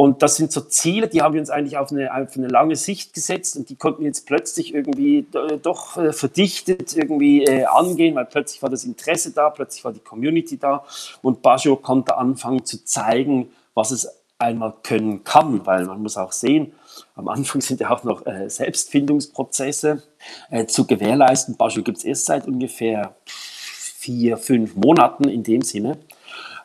[0.00, 2.74] Und das sind so Ziele, die haben wir uns eigentlich auf eine, auf eine lange
[2.74, 5.26] Sicht gesetzt und die konnten jetzt plötzlich irgendwie
[5.62, 10.00] doch äh, verdichtet irgendwie äh, angehen, weil plötzlich war das Interesse da, plötzlich war die
[10.00, 10.86] Community da
[11.20, 14.08] und Bajo konnte anfangen zu zeigen, was es
[14.38, 16.72] einmal können kann, weil man muss auch sehen,
[17.14, 20.02] am Anfang sind ja auch noch äh, Selbstfindungsprozesse
[20.50, 21.58] äh, zu gewährleisten.
[21.58, 25.98] Bajo gibt es erst seit ungefähr vier, fünf Monaten in dem Sinne.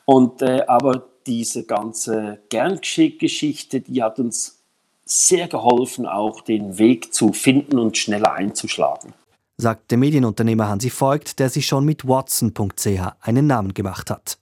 [0.05, 4.59] Und äh, aber diese ganze Gerngeschichte, die hat uns
[5.05, 9.13] sehr geholfen, auch den Weg zu finden und schneller einzuschlagen.
[9.57, 12.87] Sagt der Medienunternehmer Hansi Voigt, der sich schon mit Watson.ch
[13.21, 14.37] einen Namen gemacht hat.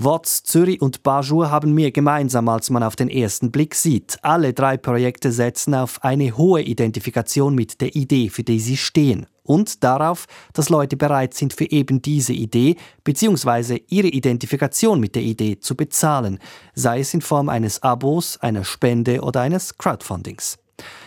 [0.00, 4.18] Watts, Zürich und Bajur haben mehr gemeinsam, als man auf den ersten Blick sieht.
[4.22, 9.26] Alle drei Projekte setzen auf eine hohe Identifikation mit der Idee, für die sie stehen.
[9.42, 13.82] Und darauf, dass Leute bereit sind, für eben diese Idee bzw.
[13.88, 16.38] ihre Identifikation mit der Idee zu bezahlen,
[16.74, 20.58] sei es in Form eines Abos, einer Spende oder eines Crowdfundings.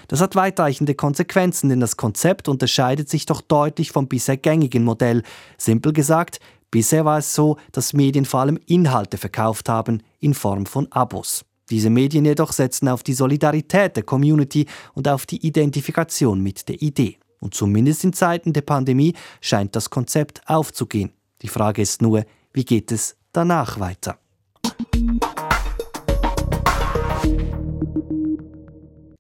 [0.10, 5.24] Das hat weitreichende Konsequenzen, denn das Konzept unterscheidet sich doch deutlich vom bisher gängigen Modell.
[5.58, 6.42] Simpel gesagt,
[6.72, 11.44] Bisher war es so, dass Medien vor allem Inhalte verkauft haben in Form von Abos.
[11.70, 16.82] Diese Medien jedoch setzen auf die Solidarität der Community und auf die Identifikation mit der
[16.82, 17.18] Idee.
[17.40, 21.12] Und zumindest in Zeiten der Pandemie scheint das Konzept aufzugehen.
[21.42, 24.18] Die Frage ist nur, wie geht es danach weiter?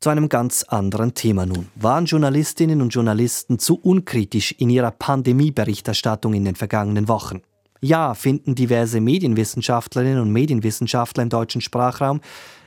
[0.01, 1.67] Zu einem ganz anderen Thema nun.
[1.75, 7.43] Waren Journalistinnen und Journalisten zu unkritisch in ihrer Pandemieberichterstattung in den vergangenen Wochen?
[7.81, 12.19] Ja, finden diverse Medienwissenschaftlerinnen und Medienwissenschaftler im deutschen Sprachraum.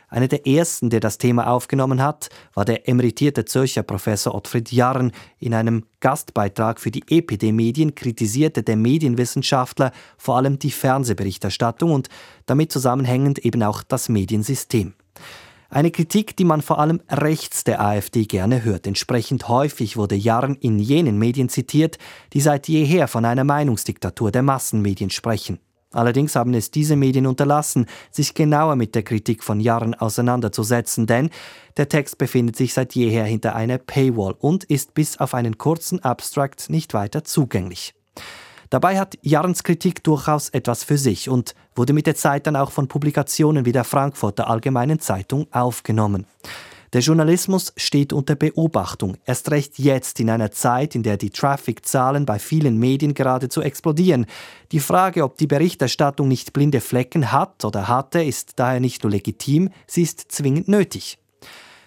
[0.08, 5.10] Einer der ersten, der das Thema aufgenommen hat, war der emeritierte Zürcher Professor Ottfried Jarren.
[5.40, 12.08] In einem Gastbeitrag für die EPD-Medien kritisierte der Medienwissenschaftler vor allem die Fernsehberichterstattung und
[12.46, 14.94] damit zusammenhängend eben auch das Mediensystem.
[15.74, 18.86] Eine Kritik, die man vor allem rechts der AfD gerne hört.
[18.86, 21.98] Entsprechend häufig wurde Jarn in jenen Medien zitiert,
[22.32, 25.58] die seit jeher von einer Meinungsdiktatur der Massenmedien sprechen.
[25.90, 31.30] Allerdings haben es diese Medien unterlassen, sich genauer mit der Kritik von Jarn auseinanderzusetzen, denn
[31.76, 35.98] der Text befindet sich seit jeher hinter einer Paywall und ist bis auf einen kurzen
[36.04, 37.94] Abstract nicht weiter zugänglich.
[38.74, 42.72] Dabei hat Jarns Kritik durchaus etwas für sich und wurde mit der Zeit dann auch
[42.72, 46.26] von Publikationen wie der Frankfurter Allgemeinen Zeitung aufgenommen.
[46.92, 52.26] Der Journalismus steht unter Beobachtung, erst recht jetzt in einer Zeit, in der die Traffic-Zahlen
[52.26, 54.26] bei vielen Medien geradezu explodieren.
[54.72, 59.12] Die Frage, ob die Berichterstattung nicht blinde Flecken hat oder hatte, ist daher nicht nur
[59.12, 61.18] legitim, sie ist zwingend nötig.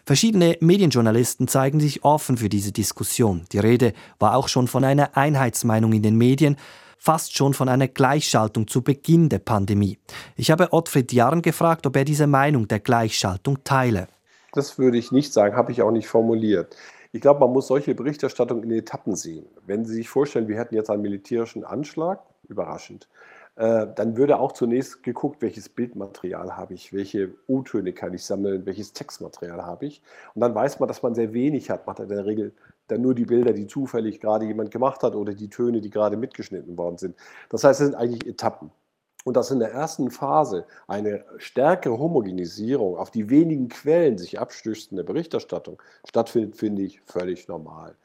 [0.07, 3.43] Verschiedene Medienjournalisten zeigen sich offen für diese Diskussion.
[3.51, 6.55] Die Rede war auch schon von einer Einheitsmeinung in den Medien,
[6.97, 9.99] fast schon von einer Gleichschaltung zu Beginn der Pandemie.
[10.37, 14.07] Ich habe Ottfried Jarn gefragt, ob er diese Meinung der Gleichschaltung teile.
[14.53, 16.77] Das würde ich nicht sagen, habe ich auch nicht formuliert.
[17.11, 19.45] Ich glaube, man muss solche Berichterstattung in Etappen sehen.
[19.65, 23.09] Wenn Sie sich vorstellen, wir hätten jetzt einen militärischen Anschlag, überraschend,
[23.57, 28.93] dann würde auch zunächst geguckt, welches Bildmaterial habe ich, welche O-Töne kann ich sammeln, welches
[28.93, 30.03] Textmaterial habe ich.
[30.35, 31.87] Und dann weiß man, dass man sehr wenig hat.
[31.87, 32.53] Man hat in der Regel
[32.87, 36.17] dann nur die Bilder, die zufällig gerade jemand gemacht hat oder die Töne, die gerade
[36.17, 37.15] mitgeschnitten worden sind.
[37.49, 38.69] Das heißt, es sind eigentlich Etappen.
[39.25, 45.03] Und dass in der ersten Phase eine stärkere Homogenisierung auf die wenigen Quellen sich abstützende
[45.03, 47.95] Berichterstattung stattfindet, finde ich völlig normal.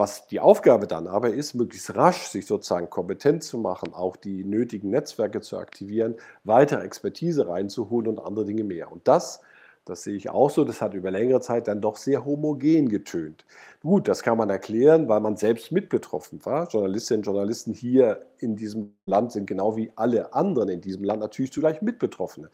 [0.00, 4.44] Was die Aufgabe dann aber ist, möglichst rasch sich sozusagen kompetent zu machen, auch die
[4.44, 8.90] nötigen Netzwerke zu aktivieren, weitere Expertise reinzuholen und andere Dinge mehr.
[8.90, 9.42] Und das,
[9.84, 13.44] das sehe ich auch so, das hat über längere Zeit dann doch sehr homogen getönt.
[13.82, 16.66] Gut, das kann man erklären, weil man selbst mit betroffen war.
[16.68, 21.20] Journalistinnen und Journalisten hier in diesem Land sind genau wie alle anderen in diesem Land
[21.20, 22.48] natürlich zugleich Mitbetroffene.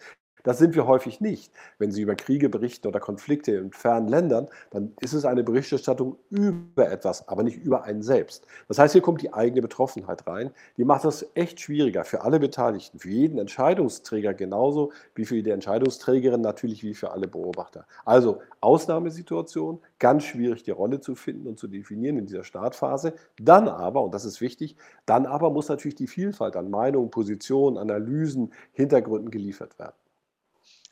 [0.46, 1.52] Das sind wir häufig nicht.
[1.78, 6.18] Wenn Sie über Kriege berichten oder Konflikte in fernen Ländern, dann ist es eine Berichterstattung
[6.30, 8.46] über etwas, aber nicht über einen selbst.
[8.68, 10.52] Das heißt, hier kommt die eigene Betroffenheit rein.
[10.76, 15.50] Die macht das echt schwieriger für alle Beteiligten, für jeden Entscheidungsträger genauso wie für die
[15.50, 17.84] Entscheidungsträgerin natürlich wie für alle Beobachter.
[18.04, 23.14] Also Ausnahmesituation, ganz schwierig die Rolle zu finden und zu definieren in dieser Startphase.
[23.40, 27.78] Dann aber, und das ist wichtig, dann aber muss natürlich die Vielfalt an Meinungen, Positionen,
[27.78, 29.94] Analysen, Hintergründen geliefert werden.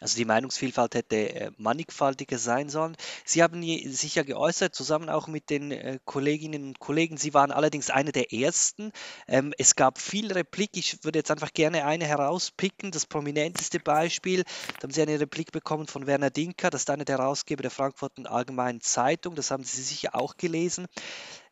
[0.01, 2.97] Also die Meinungsvielfalt hätte äh, mannigfaltiger sein sollen.
[3.25, 7.17] Sie haben sich ja geäußert, zusammen auch mit den äh, Kolleginnen und Kollegen.
[7.17, 8.91] Sie waren allerdings einer der ersten.
[9.29, 10.71] Ähm, es gab viel Replik.
[10.75, 12.91] Ich würde jetzt einfach gerne eine herauspicken.
[12.91, 14.43] Das prominenteste Beispiel.
[14.79, 16.71] Da haben Sie eine Replik bekommen von Werner Dinker.
[16.71, 19.37] Das ist einer der Herausgeber der Frankfurter Allgemeinen Zeitung.
[19.37, 20.87] Das haben Sie sicher auch gelesen.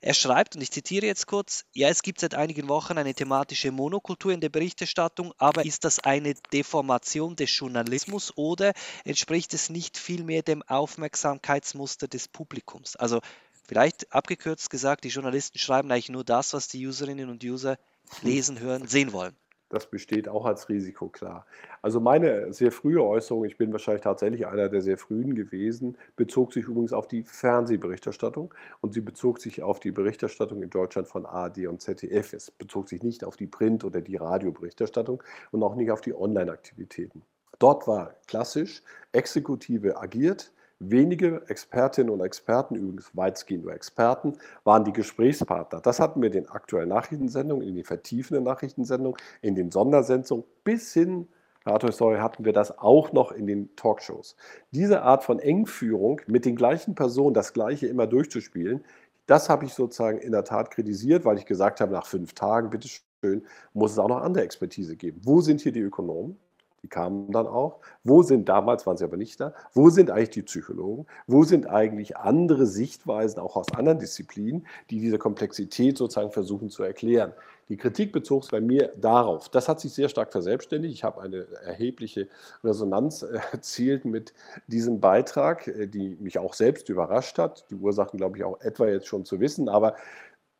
[0.04, 3.70] Er schreibt, und ich zitiere jetzt kurz, ja, es gibt seit einigen Wochen eine thematische
[3.70, 8.72] Monokultur in der Berichterstattung, aber ist das eine Deformation des Journalismus oder
[9.04, 12.96] entspricht es nicht vielmehr dem Aufmerksamkeitsmuster des Publikums?
[12.96, 13.20] Also
[13.68, 17.78] vielleicht abgekürzt gesagt, die Journalisten schreiben eigentlich nur das, was die Userinnen und User
[18.22, 19.36] lesen, hören, sehen wollen.
[19.72, 21.46] Das besteht auch als Risiko, klar.
[21.80, 26.52] Also meine sehr frühe Äußerung, ich bin wahrscheinlich tatsächlich einer der sehr frühen gewesen, bezog
[26.52, 31.24] sich übrigens auf die Fernsehberichterstattung und sie bezog sich auf die Berichterstattung in Deutschland von
[31.24, 32.35] ARD und ZDF.
[32.35, 36.14] Es bezog sich nicht auf die Print- oder die Radioberichterstattung und auch nicht auf die
[36.14, 37.22] Online-Aktivitäten.
[37.58, 38.82] Dort war klassisch,
[39.12, 40.52] Exekutive agiert,
[40.90, 45.81] Wenige Expertinnen und Experten, übrigens weitgehend nur Experten, waren die Gesprächspartner.
[45.81, 50.92] Das hatten wir in den aktuellen Nachrichtensendungen, in den vertiefenden Nachrichtensendungen, in den Sondersendungen bis
[50.92, 51.29] hin,
[51.64, 54.35] Herr Arthur hatten wir das auch noch in den Talkshows.
[54.73, 58.85] Diese Art von Engführung mit den gleichen Personen das Gleiche immer durchzuspielen,
[59.27, 62.71] das habe ich sozusagen in der Tat kritisiert, weil ich gesagt habe, nach fünf Tagen,
[62.71, 65.21] bitteschön, muss es auch noch andere Expertise geben.
[65.23, 66.37] Wo sind hier die Ökonomen?
[66.83, 67.81] Die kamen dann auch.
[68.03, 71.07] Wo sind, damals waren sie aber nicht da, wo sind eigentlich die Psychologen?
[71.27, 76.83] Wo sind eigentlich andere Sichtweisen, auch aus anderen Disziplinen, die diese Komplexität sozusagen versuchen zu
[76.83, 77.33] erklären?
[77.68, 79.49] Die Kritik bezog sich bei mir darauf.
[79.49, 80.92] Das hat sich sehr stark verselbstständigt.
[80.92, 82.29] Ich habe eine erhebliche
[82.64, 84.35] Resonanz erzielt mit
[84.66, 87.64] diesem Beitrag, äh, die mich auch selbst überrascht hat.
[87.71, 89.68] Die Ursachen, glaube ich, auch etwa jetzt schon zu wissen.
[89.68, 89.97] Aber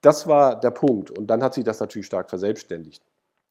[0.01, 1.11] das war der Punkt.
[1.11, 3.03] Und dann hat sich das natürlich stark verselbstständigt.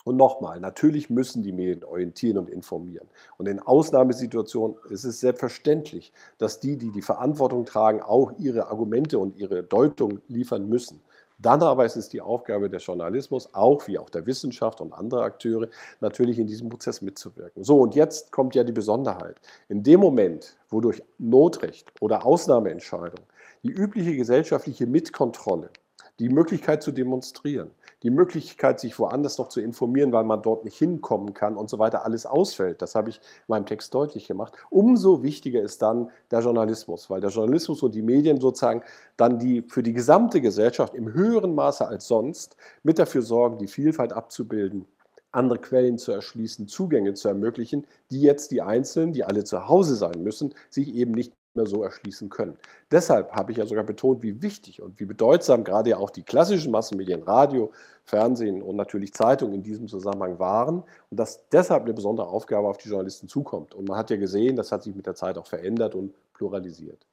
[0.04, 3.08] Und nochmal, natürlich müssen die Medien orientieren und informieren.
[3.38, 9.20] Und in Ausnahmesituationen ist es selbstverständlich, dass die, die die Verantwortung tragen, auch ihre Argumente
[9.20, 11.02] und ihre Deutung liefern müssen.
[11.42, 15.24] Dann aber ist es die Aufgabe des Journalismus, auch wie auch der Wissenschaft und anderer
[15.24, 15.68] Akteure,
[16.00, 17.64] natürlich in diesem Prozess mitzuwirken.
[17.64, 19.38] So, und jetzt kommt ja die Besonderheit.
[19.68, 23.26] In dem Moment, wo durch Notrecht oder Ausnahmeentscheidung
[23.64, 25.72] die übliche gesellschaftliche Mitkontrolle,
[26.20, 27.72] die Möglichkeit zu demonstrieren,
[28.04, 31.80] die Möglichkeit, sich woanders noch zu informieren, weil man dort nicht hinkommen kann und so
[31.80, 32.82] weiter, alles ausfällt.
[32.82, 34.54] Das habe ich in meinem Text deutlich gemacht.
[34.70, 38.84] Umso wichtiger ist dann der Journalismus, weil der Journalismus und die Medien sozusagen
[39.18, 43.68] dann die für die gesamte Gesellschaft im höheren Maße als sonst mit dafür sorgen, die
[43.68, 44.86] Vielfalt abzubilden
[45.32, 49.96] andere Quellen zu erschließen, Zugänge zu ermöglichen, die jetzt die Einzelnen, die alle zu Hause
[49.96, 52.58] sein müssen, sich eben nicht mehr so erschließen können.
[52.92, 56.24] Deshalb habe ich ja sogar betont, wie wichtig und wie bedeutsam gerade ja auch die
[56.24, 57.72] klassischen Massenmedien, Radio,
[58.06, 62.78] Fernsehen und natürlich Zeitung in diesem Zusammenhang waren und dass deshalb eine besondere Aufgabe auf
[62.78, 63.74] die Journalisten zukommt.
[63.74, 67.06] Und man hat ja gesehen, das hat sich mit der Zeit auch verändert und pluralisiert.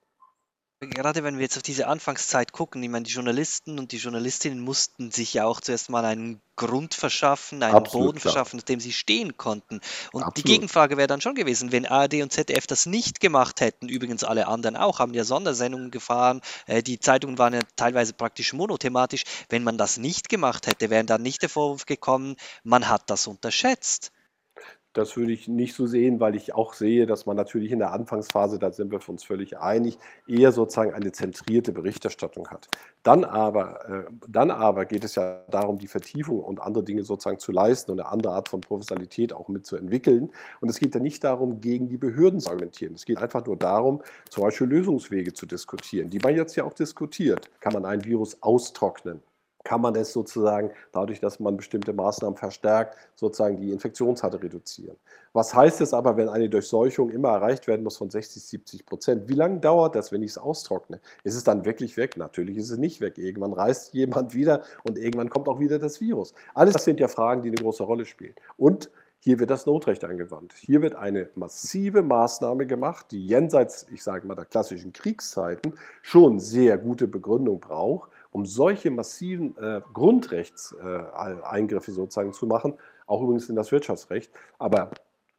[0.81, 4.61] Gerade wenn wir jetzt auf diese Anfangszeit gucken, ich meine, die Journalisten und die Journalistinnen
[4.61, 8.33] mussten sich ja auch zuerst mal einen Grund verschaffen, einen Absolut, Boden klar.
[8.33, 9.81] verschaffen, auf dem sie stehen konnten.
[10.13, 10.37] Und Absolut.
[10.37, 14.23] die Gegenfrage wäre dann schon gewesen, wenn ARD und ZDF das nicht gemacht hätten, übrigens
[14.23, 19.25] alle anderen auch, haben ja Sondersendungen gefahren, äh, die Zeitungen waren ja teilweise praktisch monothematisch,
[19.49, 23.27] wenn man das nicht gemacht hätte, wäre dann nicht der Vorwurf gekommen, man hat das
[23.27, 24.13] unterschätzt.
[24.99, 27.93] Das würde ich nicht so sehen, weil ich auch sehe, dass man natürlich in der
[27.93, 32.67] Anfangsphase, da sind wir uns völlig einig, eher sozusagen eine zentrierte Berichterstattung hat.
[33.05, 37.39] Dann aber, äh, dann aber geht es ja darum, die Vertiefung und andere Dinge sozusagen
[37.39, 40.33] zu leisten und eine andere Art von Professionalität auch mitzuentwickeln.
[40.61, 42.95] Und es geht ja nicht darum, gegen die Behörden zu argumentieren.
[42.95, 46.75] Es geht einfach nur darum, zum Beispiel Lösungswege zu diskutieren, die man jetzt ja auch
[46.75, 47.49] diskutiert.
[47.61, 49.23] Kann man ein Virus austrocknen?
[49.69, 54.97] Kann man es sozusagen dadurch, dass man bestimmte Maßnahmen verstärkt, sozusagen die Infektionsrate reduzieren.
[55.35, 59.29] Was heißt es aber, wenn eine Durchseuchung immer erreicht werden muss von 60, 70 Prozent?
[59.29, 61.01] Wie lange dauert das, wenn ich es austrockne?
[61.23, 62.17] Ist es dann wirklich weg?
[62.17, 63.19] Natürlich ist es nicht weg.
[63.19, 66.33] Irgendwann reist jemand wieder und irgendwann kommt auch wieder das Virus.
[66.55, 68.35] Alles das sind ja Fragen, die eine große Rolle spielen.
[68.57, 70.55] Und hier wird das Notrecht angewandt.
[70.55, 76.39] Hier wird eine massive Maßnahme gemacht, die jenseits, ich sage mal, der klassischen Kriegszeiten schon
[76.39, 82.75] sehr gute Begründung braucht um solche massiven äh, Grundrechtseingriffe äh, sozusagen zu machen,
[83.09, 84.93] auch übrigens in das Wirtschaftsrecht, aber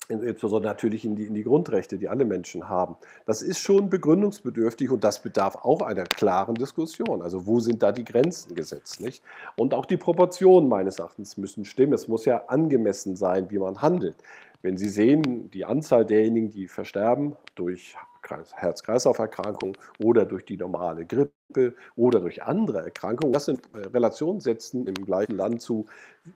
[0.09, 2.97] insbesondere natürlich in die, in die Grundrechte, die alle Menschen haben.
[3.25, 7.21] Das ist schon begründungsbedürftig und das bedarf auch einer klaren Diskussion.
[7.21, 8.99] Also wo sind da die Grenzen gesetzt?
[8.99, 9.23] Nicht?
[9.55, 11.93] Und auch die Proportionen meines Erachtens müssen stimmen.
[11.93, 14.17] Es muss ja angemessen sein, wie man handelt.
[14.61, 17.95] Wenn Sie sehen, die Anzahl derjenigen, die versterben durch
[18.29, 23.33] Herz-Kreislauf-Erkrankungen oder durch die normale Grippe oder durch andere Erkrankungen.
[23.33, 25.85] Das sind äh, Relationssätzen im gleichen Land zu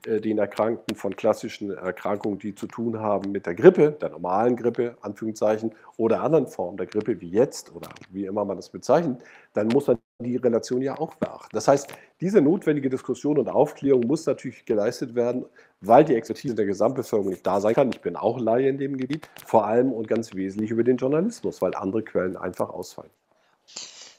[0.05, 4.55] äh, den Erkrankten von klassischen Erkrankungen, die zu tun haben mit der Grippe, der normalen
[4.55, 9.21] Grippe, Anführungszeichen, oder anderen Formen der Grippe, wie jetzt oder wie immer man das bezeichnet,
[9.53, 11.49] dann muss man die Relation ja auch beachten.
[11.53, 11.87] Das heißt,
[12.21, 15.45] diese notwendige Diskussion und Aufklärung muss natürlich geleistet werden,
[15.81, 17.89] weil die Expertise der Gesamtbevölkerung nicht da sein kann.
[17.91, 21.61] Ich bin auch Laie in dem Gebiet, vor allem und ganz wesentlich über den Journalismus,
[21.61, 23.11] weil andere Quellen einfach ausfallen.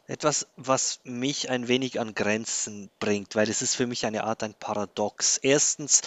[0.07, 4.43] Etwas, was mich ein wenig an Grenzen bringt, weil es ist für mich eine Art
[4.43, 5.39] ein Paradox.
[5.39, 6.03] Erstens,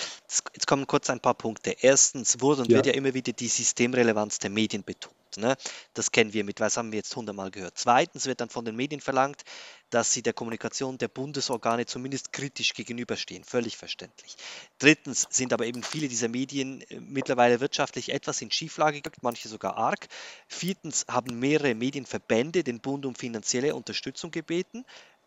[0.53, 1.75] jetzt kommen kurz ein paar Punkte.
[1.81, 2.75] Erstens wurde und ja.
[2.75, 5.15] wird ja immer wieder die Systemrelevanz der Medien betont.
[5.37, 5.55] Ne?
[5.95, 7.73] Das kennen wir mit, was haben wir jetzt hundertmal gehört.
[7.75, 9.43] Zweitens wird dann von den Medien verlangt,
[9.89, 13.43] dass sie der Kommunikation der Bundesorgane zumindest kritisch gegenüberstehen.
[13.43, 14.35] Völlig verständlich.
[14.79, 19.47] Drittens sind aber eben viele dieser Medien äh, mittlerweile wirtschaftlich etwas in Schieflage gerückt, manche
[19.47, 20.07] sogar arg.
[20.47, 24.85] Viertens haben mehrere Medienverbände den Bund um finanzielle Unterstützung gebeten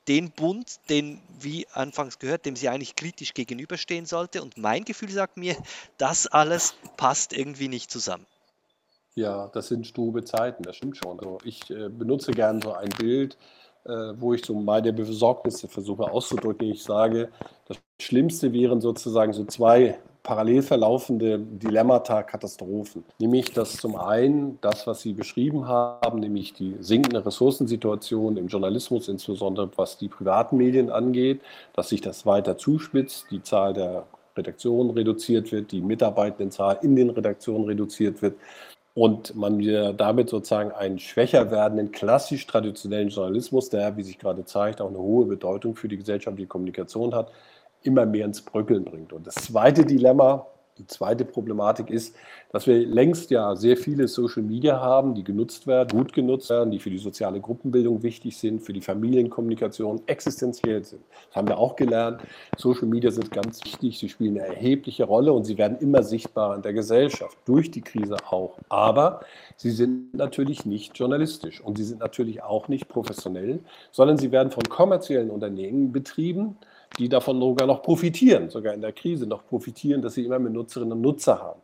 [0.08, 4.42] den Bund, den, wie anfangs gehört, dem sie eigentlich kritisch gegenüberstehen sollte.
[4.42, 5.56] Und mein Gefühl sagt mir,
[5.98, 8.26] das alles passt irgendwie nicht zusammen.
[9.14, 11.18] Ja, das sind strube Zeiten, das stimmt schon.
[11.18, 13.36] Also ich äh, benutze gerne so ein Bild,
[13.84, 16.68] wo ich so meine Besorgnisse versuche auszudrücken.
[16.68, 17.30] Ich sage,
[17.66, 23.04] das Schlimmste wären sozusagen so zwei parallel verlaufende Dilemmata, Katastrophen.
[23.18, 29.08] Nämlich, dass zum einen das, was Sie beschrieben haben, nämlich die sinkende Ressourcensituation im Journalismus,
[29.08, 31.40] insbesondere was die privaten Medien angeht,
[31.74, 37.10] dass sich das weiter zuspitzt, die Zahl der Redaktionen reduziert wird, die Mitarbeitendenzahl in den
[37.10, 38.36] Redaktionen reduziert wird
[38.94, 39.60] und man
[39.96, 44.98] damit sozusagen einen schwächer werdenden klassisch traditionellen Journalismus, der, wie sich gerade zeigt, auch eine
[44.98, 47.30] hohe Bedeutung für die gesellschaftliche Kommunikation hat,
[47.82, 49.12] immer mehr ins Bröckeln bringt.
[49.12, 50.46] Und das zweite Dilemma,
[50.80, 52.16] die zweite Problematik ist,
[52.52, 56.70] dass wir längst ja sehr viele Social Media haben, die genutzt werden, gut genutzt werden,
[56.70, 61.02] die für die soziale Gruppenbildung wichtig sind, für die Familienkommunikation existenziell sind.
[61.28, 62.22] Das haben wir auch gelernt.
[62.56, 66.56] Social Media sind ganz wichtig, sie spielen eine erhebliche Rolle und sie werden immer sichtbarer
[66.56, 68.58] in der Gesellschaft, durch die Krise auch.
[68.68, 69.20] Aber
[69.56, 73.60] sie sind natürlich nicht journalistisch und sie sind natürlich auch nicht professionell,
[73.92, 76.56] sondern sie werden von kommerziellen Unternehmen betrieben
[76.98, 80.50] die davon sogar noch profitieren, sogar in der Krise noch profitieren, dass sie immer mehr
[80.50, 81.60] Nutzerinnen und Nutzer haben.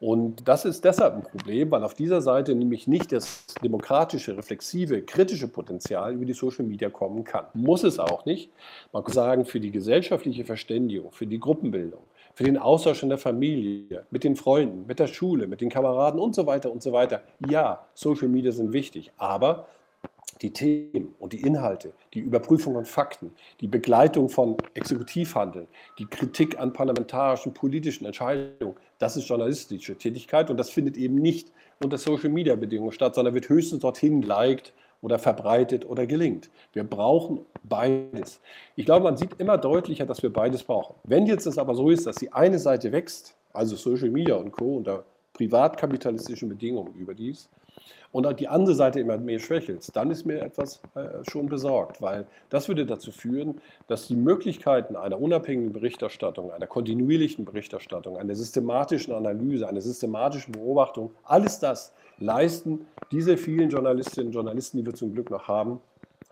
[0.00, 5.02] Und das ist deshalb ein Problem, weil auf dieser Seite nämlich nicht das demokratische, reflexive,
[5.02, 7.46] kritische Potenzial über die Social Media kommen kann.
[7.52, 8.52] Muss es auch nicht.
[8.92, 12.02] Man kann sagen, für die gesellschaftliche Verständigung, für die Gruppenbildung,
[12.34, 16.20] für den Austausch in der Familie, mit den Freunden, mit der Schule, mit den Kameraden
[16.20, 17.22] und so weiter und so weiter.
[17.48, 19.66] Ja, Social Media sind wichtig, aber
[20.42, 25.66] die Themen und die Inhalte, die Überprüfung von Fakten, die Begleitung von Exekutivhandeln,
[25.98, 31.52] die Kritik an parlamentarischen, politischen Entscheidungen, das ist journalistische Tätigkeit und das findet eben nicht
[31.82, 36.50] unter Social-Media-Bedingungen statt, sondern wird höchstens dorthin liked oder verbreitet oder gelingt.
[36.72, 38.40] Wir brauchen beides.
[38.74, 40.94] Ich glaube, man sieht immer deutlicher, dass wir beides brauchen.
[41.04, 44.50] Wenn jetzt es aber so ist, dass die eine Seite wächst, also Social Media und
[44.50, 44.76] Co.
[44.76, 47.48] unter privatkapitalistischen Bedingungen überdies,
[48.12, 52.26] und die andere Seite immer mehr schwächelt, dann ist mir etwas äh, schon besorgt, weil
[52.48, 59.12] das würde dazu führen, dass die Möglichkeiten einer unabhängigen Berichterstattung, einer kontinuierlichen Berichterstattung, einer systematischen
[59.14, 65.14] Analyse, einer systematischen Beobachtung, alles das leisten diese vielen Journalistinnen und Journalisten, die wir zum
[65.14, 65.80] Glück noch haben,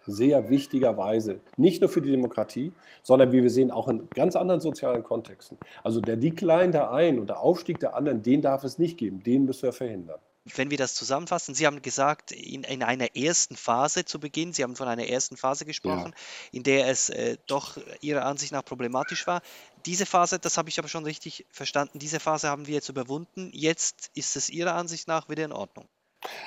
[0.07, 4.61] sehr wichtigerweise, nicht nur für die Demokratie, sondern wie wir sehen, auch in ganz anderen
[4.61, 5.59] sozialen Kontexten.
[5.83, 9.23] Also der Decline der einen und der Aufstieg der anderen, den darf es nicht geben,
[9.23, 10.21] den müssen wir verhindern.
[10.55, 14.63] Wenn wir das zusammenfassen, Sie haben gesagt, in, in einer ersten Phase zu Beginn, Sie
[14.63, 16.49] haben von einer ersten Phase gesprochen, ja.
[16.53, 19.43] in der es äh, doch Ihrer Ansicht nach problematisch war.
[19.87, 23.51] Diese Phase, das habe ich aber schon richtig verstanden, diese Phase haben wir jetzt überwunden.
[23.53, 25.89] Jetzt ist es Ihrer Ansicht nach wieder in Ordnung.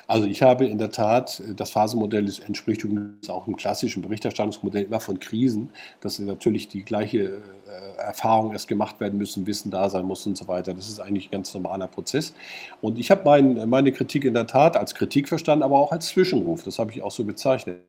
[0.08, 2.86] Also ich habe in der Tat, das Phasenmodell ist, entspricht
[3.29, 5.69] auch im klassischen Berichterstattungsmodell immer von Krisen,
[6.01, 10.38] dass natürlich die gleiche äh, Erfahrung erst gemacht werden müssen, Wissen da sein muss und
[10.38, 10.73] so weiter.
[10.73, 12.34] Das ist eigentlich ein ganz normaler Prozess.
[12.82, 16.08] Und ich habe mein, meine Kritik in der Tat als Kritik verstanden, aber auch als
[16.08, 16.63] Zwischenruf.
[16.63, 17.82] Das habe ich auch so bezeichnet.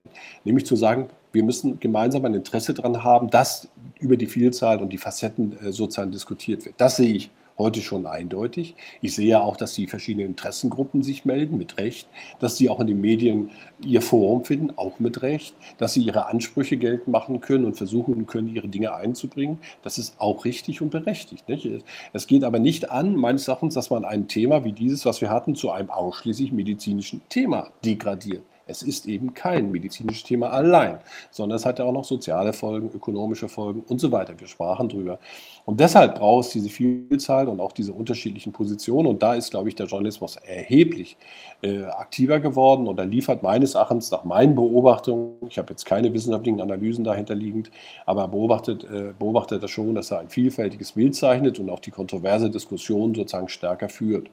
[0.44, 4.92] Nämlich zu sagen, wir müssen gemeinsam ein Interesse daran haben, dass über die Vielzahl und
[4.92, 6.74] die Facetten äh, sozusagen diskutiert wird.
[6.78, 8.74] Das sehe ich heute schon eindeutig.
[9.00, 12.08] Ich sehe ja auch, dass die verschiedenen Interessengruppen sich melden, mit Recht,
[12.40, 13.50] dass sie auch in den Medien
[13.84, 18.26] ihr Forum finden, auch mit Recht, dass sie ihre Ansprüche geltend machen können und versuchen
[18.26, 19.58] können, ihre Dinge einzubringen.
[19.82, 21.48] Das ist auch richtig und berechtigt.
[21.48, 21.68] Nicht?
[22.12, 25.30] Es geht aber nicht an, meines Erachtens, dass man ein Thema wie dieses, was wir
[25.30, 28.42] hatten, zu einem ausschließlich medizinischen Thema degradiert.
[28.70, 30.98] Es ist eben kein medizinisches Thema allein,
[31.30, 34.38] sondern es hat ja auch noch soziale Folgen, ökonomische Folgen und so weiter.
[34.38, 35.18] Wir sprachen drüber.
[35.64, 39.08] Und deshalb braucht es diese Vielzahl und auch diese unterschiedlichen Positionen.
[39.08, 41.16] Und da ist, glaube ich, der Journalismus erheblich
[41.62, 46.12] äh, aktiver geworden und er liefert meines Erachtens nach meinen Beobachtungen, ich habe jetzt keine
[46.12, 47.70] wissenschaftlichen Analysen dahinter liegend,
[48.06, 51.90] aber beobachtet, äh, beobachtet er schon, dass er ein vielfältiges Bild zeichnet und auch die
[51.90, 54.30] kontroverse Diskussion sozusagen stärker führt.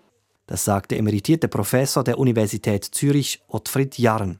[0.47, 4.39] Das sagte emeritierte Professor der Universität Zürich Ottfried Jarren.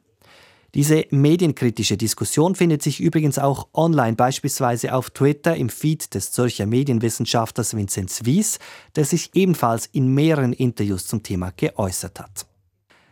[0.74, 6.66] Diese medienkritische Diskussion findet sich übrigens auch online, beispielsweise auf Twitter im Feed des Zürcher
[6.66, 8.60] Medienwissenschaftlers Vinzenz Wies,
[8.95, 12.45] der sich ebenfalls in mehreren Interviews zum Thema geäußert hat.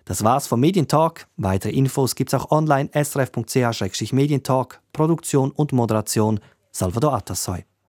[0.06, 1.28] Das war's vom Medientalk.
[1.38, 4.80] Weitere Infos gibt's auch online srf.ch-medientalk.
[4.94, 6.40] Produktion und Moderation
[6.72, 7.66] Salvador Atassoy.